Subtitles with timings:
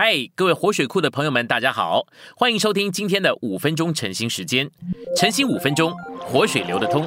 [0.00, 2.06] 嗨，各位活水库的朋友们，大家好，
[2.36, 4.70] 欢迎收听今天的五分钟晨兴时间。
[5.16, 7.04] 晨兴五分钟，活水流得通。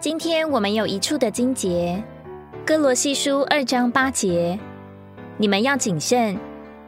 [0.00, 2.02] 今天我们有一处的经节，
[2.66, 4.58] 哥罗西书二章八节，
[5.36, 6.36] 你们要谨慎，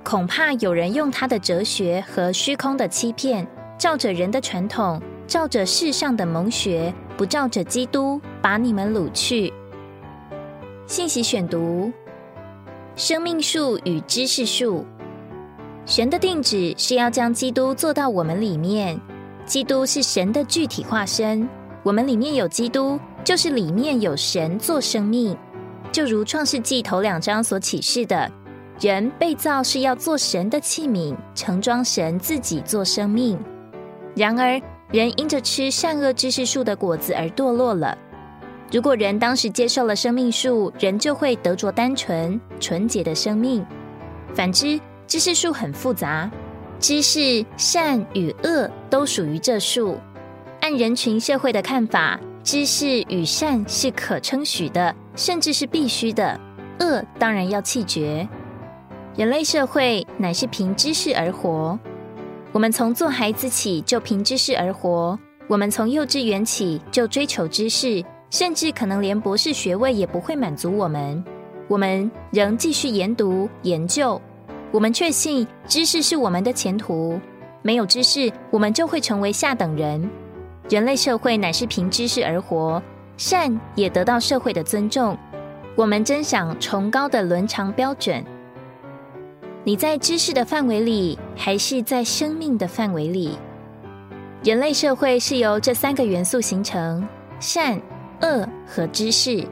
[0.02, 3.46] 恐怕有人用他的哲学和虚空的欺骗，
[3.78, 9.54] 照着人的传统，照着世上的蒙学，不照着基督，把你们掳去。
[10.92, 11.90] 信息选读：
[12.96, 14.84] 生命树与知识树。
[15.86, 19.00] 神的定旨是要将基督做到我们里面。
[19.46, 21.48] 基督是神的具体化身，
[21.82, 25.34] 我们里面有基督，就是里面有神做生命。
[25.90, 28.30] 就如创世纪头两章所启示的，
[28.78, 33.42] 人被造是要做神的器皿，盛装神自己做生命。
[34.14, 37.96] 然而，人因着吃善恶知识树的果子而堕落了。
[38.72, 43.62] 如果人当时接受了生命树，人就会得着单纯、纯洁的生命。
[44.34, 46.30] 反之，知识树很复杂，
[46.80, 49.98] 知识善与恶都属于这树。
[50.62, 56.40] 按人群社会的看法，知识与善是可称许的，甚至是必须的；
[56.80, 58.26] 恶当然要弃绝。
[59.14, 61.78] 人类社会乃是凭知识而活。
[62.52, 68.02] 我们从做孩子起就凭知识而活，我们从幼稚园起就追求知识。
[68.32, 71.22] 甚至可能连博士学位也不会满足我们，
[71.68, 74.18] 我们仍继续研读研究。
[74.70, 77.20] 我们确信知识是我们的前途，
[77.60, 80.10] 没有知识，我们就会成为下等人。
[80.70, 82.82] 人类社会乃是凭知识而活，
[83.18, 85.14] 善也得到社会的尊重。
[85.76, 88.24] 我们真想崇高的伦常标准。
[89.62, 93.36] 你在知识的范围里，还是在生命的范围里？
[94.42, 97.06] 人类社会是由这三个元素形成：
[97.38, 97.78] 善。
[98.22, 99.46] 恶和知识，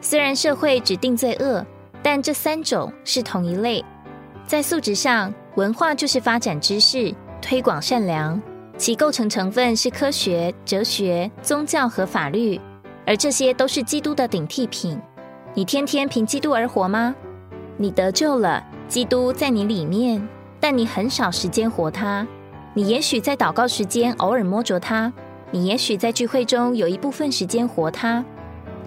[0.00, 1.64] 虽然社会只定罪恶，
[2.02, 3.84] 但这三种是同一类。
[4.46, 8.40] 在素质上，文化就是发展知识、推广善良，
[8.76, 12.60] 其构成成分是科学、哲学、宗教和法律，
[13.06, 15.00] 而这些都是基督的顶替品。
[15.54, 17.14] 你天天凭基督而活吗？
[17.76, 20.26] 你得救了，基督在你里面，
[20.60, 22.26] 但你很少时间活他。
[22.74, 25.12] 你也许在祷告时间偶尔摸着他。
[25.52, 28.24] 你也许在聚会中有一部分时间活他，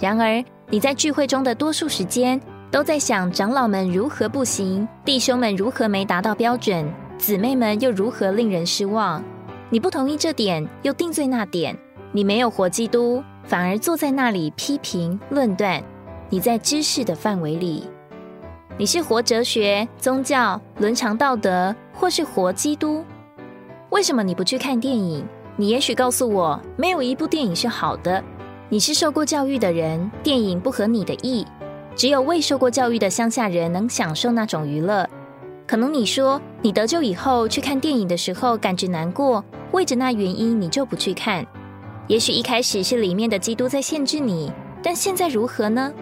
[0.02, 9.24] 然而你在聚会中的多数时间都在想长老们如何不行，弟兄们如何没达到标准，姊妹们又如何令人失望。
[9.70, 11.78] 你不同意这点，又定罪那点。
[12.12, 15.84] 你没有活基督，反而坐在那里批评论断。
[16.30, 17.84] 你在知识的范围里，
[18.78, 23.06] 你是活哲学、宗教、伦常道德，或是活基督？
[23.92, 25.24] 为什么你不去看电影？
[25.58, 28.24] 你也许告诉我，没有一部电影是好的。
[28.68, 31.46] 你是受过教育的人，电影不合你的意。
[31.96, 35.08] 只有未受过教育的乡下人能享受那种娱乐。
[35.66, 41.46] 可能你说，你得救以后去看电影的时候感觉难过，为着那原因你就不去看。
[42.08, 44.52] 也许一开始是里面的基督在限制你，
[44.84, 45.94] 但现在如何呢？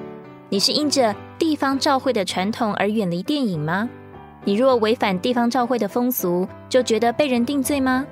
[0.49, 3.87] 你是因着地方教会的传统而远离电影吗？
[4.43, 8.05] 你若违反地方教会的风俗，就觉得被人定罪吗？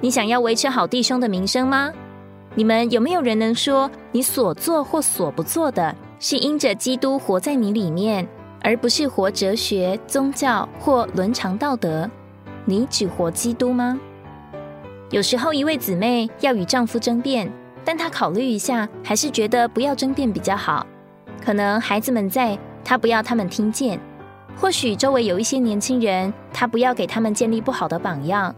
[0.00, 1.92] 你想要维持好弟兄的名声吗？
[2.54, 8.26] 你们有没有人能说，你所做或所不做的，是因着基督活在你里面，
[8.62, 12.08] 而不是活哲学、宗教或伦常道德？
[12.64, 13.98] 你只活基督吗？
[15.10, 17.50] 有时候，一位姊妹要与丈夫争辩，
[17.84, 20.86] 但她考虑一下，还是觉得不要争辩比较好。
[21.44, 23.98] 可能孩子们在，她不要他们听见；
[24.56, 28.54] 或许周围有一些年轻人，她不要给他们建立不好的榜样。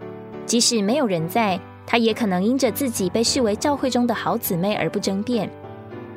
[0.51, 5.49] 即使没有人在，他也可能因着自己被视为教会中的好姊妹而不争辩。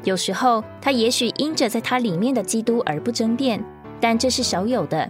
[0.05, 3.63] 有时候，他也许因着在他里面的基督而不争辩，
[4.01, 5.07] 但这是少有的。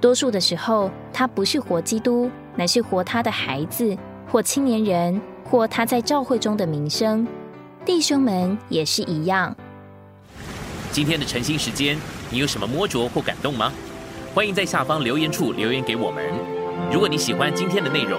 [0.00, 3.94] 多数的时候，他不是活基督，乃是活他的孩子
[4.32, 7.28] 或青年人，或他在教会中的名声。
[7.84, 9.54] 弟兄们也是一样。
[10.90, 11.98] 今天的晨兴时间，
[12.30, 13.70] 你有什么摸着或感动吗？
[14.34, 16.24] 欢迎在下方留言处留言给我们。
[16.90, 18.18] 如果你喜欢今天的内容，